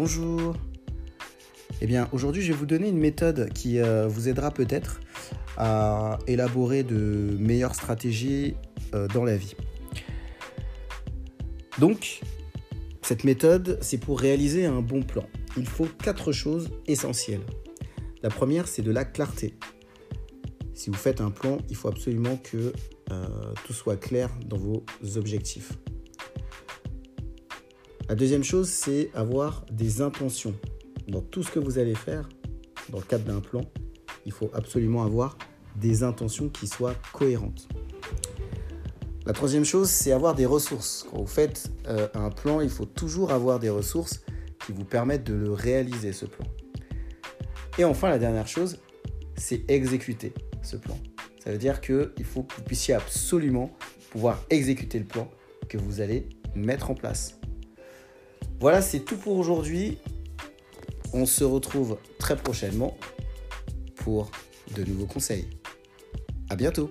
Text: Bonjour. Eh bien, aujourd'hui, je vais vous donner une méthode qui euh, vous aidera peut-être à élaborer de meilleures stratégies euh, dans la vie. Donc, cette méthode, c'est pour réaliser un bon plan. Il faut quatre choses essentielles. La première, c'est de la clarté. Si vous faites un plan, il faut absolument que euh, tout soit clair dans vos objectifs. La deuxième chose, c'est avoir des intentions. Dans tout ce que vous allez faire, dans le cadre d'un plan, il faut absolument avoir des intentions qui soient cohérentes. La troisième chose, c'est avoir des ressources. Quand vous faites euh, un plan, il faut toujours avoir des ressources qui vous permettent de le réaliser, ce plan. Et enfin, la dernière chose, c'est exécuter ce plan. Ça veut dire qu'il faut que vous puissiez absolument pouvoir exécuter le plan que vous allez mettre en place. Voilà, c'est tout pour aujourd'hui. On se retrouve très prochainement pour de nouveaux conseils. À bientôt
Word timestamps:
Bonjour. 0.00 0.54
Eh 1.80 1.86
bien, 1.88 2.08
aujourd'hui, 2.12 2.40
je 2.40 2.52
vais 2.52 2.56
vous 2.56 2.66
donner 2.66 2.88
une 2.88 3.00
méthode 3.00 3.52
qui 3.52 3.80
euh, 3.80 4.06
vous 4.06 4.28
aidera 4.28 4.52
peut-être 4.52 5.00
à 5.56 6.20
élaborer 6.28 6.84
de 6.84 7.36
meilleures 7.40 7.74
stratégies 7.74 8.54
euh, 8.94 9.08
dans 9.08 9.24
la 9.24 9.36
vie. 9.36 9.56
Donc, 11.80 12.20
cette 13.02 13.24
méthode, 13.24 13.76
c'est 13.80 13.98
pour 13.98 14.20
réaliser 14.20 14.66
un 14.66 14.82
bon 14.82 15.02
plan. 15.02 15.24
Il 15.56 15.66
faut 15.66 15.88
quatre 16.00 16.30
choses 16.30 16.70
essentielles. 16.86 17.42
La 18.22 18.30
première, 18.30 18.68
c'est 18.68 18.82
de 18.82 18.92
la 18.92 19.04
clarté. 19.04 19.56
Si 20.74 20.90
vous 20.90 20.96
faites 20.96 21.20
un 21.20 21.32
plan, 21.32 21.58
il 21.70 21.74
faut 21.74 21.88
absolument 21.88 22.36
que 22.36 22.72
euh, 23.10 23.26
tout 23.66 23.72
soit 23.72 23.96
clair 23.96 24.30
dans 24.46 24.58
vos 24.58 24.84
objectifs. 25.16 25.72
La 28.08 28.14
deuxième 28.14 28.42
chose, 28.42 28.70
c'est 28.70 29.10
avoir 29.14 29.66
des 29.70 30.00
intentions. 30.00 30.54
Dans 31.08 31.20
tout 31.20 31.42
ce 31.42 31.50
que 31.50 31.58
vous 31.58 31.78
allez 31.78 31.94
faire, 31.94 32.26
dans 32.88 32.96
le 32.96 33.04
cadre 33.04 33.24
d'un 33.24 33.40
plan, 33.40 33.60
il 34.24 34.32
faut 34.32 34.50
absolument 34.54 35.04
avoir 35.04 35.36
des 35.76 36.02
intentions 36.02 36.48
qui 36.48 36.66
soient 36.66 36.94
cohérentes. 37.12 37.68
La 39.26 39.34
troisième 39.34 39.66
chose, 39.66 39.90
c'est 39.90 40.10
avoir 40.12 40.34
des 40.34 40.46
ressources. 40.46 41.06
Quand 41.10 41.18
vous 41.18 41.26
faites 41.26 41.70
euh, 41.86 42.08
un 42.14 42.30
plan, 42.30 42.62
il 42.62 42.70
faut 42.70 42.86
toujours 42.86 43.30
avoir 43.30 43.58
des 43.58 43.68
ressources 43.68 44.22
qui 44.64 44.72
vous 44.72 44.86
permettent 44.86 45.24
de 45.24 45.34
le 45.34 45.52
réaliser, 45.52 46.14
ce 46.14 46.24
plan. 46.24 46.46
Et 47.76 47.84
enfin, 47.84 48.08
la 48.08 48.18
dernière 48.18 48.48
chose, 48.48 48.78
c'est 49.36 49.70
exécuter 49.70 50.32
ce 50.62 50.78
plan. 50.78 50.98
Ça 51.44 51.52
veut 51.52 51.58
dire 51.58 51.82
qu'il 51.82 52.24
faut 52.24 52.42
que 52.42 52.54
vous 52.54 52.62
puissiez 52.62 52.94
absolument 52.94 53.70
pouvoir 54.10 54.42
exécuter 54.48 54.98
le 54.98 55.04
plan 55.04 55.30
que 55.68 55.76
vous 55.76 56.00
allez 56.00 56.26
mettre 56.54 56.90
en 56.90 56.94
place. 56.94 57.37
Voilà, 58.60 58.82
c'est 58.82 59.00
tout 59.00 59.16
pour 59.16 59.36
aujourd'hui. 59.36 59.98
On 61.12 61.26
se 61.26 61.44
retrouve 61.44 61.98
très 62.18 62.36
prochainement 62.36 62.96
pour 63.96 64.30
de 64.74 64.84
nouveaux 64.84 65.06
conseils. 65.06 65.48
À 66.50 66.56
bientôt 66.56 66.90